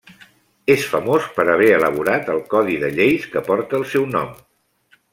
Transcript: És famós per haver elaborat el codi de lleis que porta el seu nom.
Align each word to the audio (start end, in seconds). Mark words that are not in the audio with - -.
És 0.75 0.85
famós 0.93 1.27
per 1.35 1.45
haver 1.57 1.67
elaborat 1.75 2.33
el 2.37 2.41
codi 2.55 2.81
de 2.87 2.91
lleis 2.97 3.31
que 3.35 3.45
porta 3.51 3.81
el 3.83 3.87
seu 3.95 4.09
nom. 4.19 4.35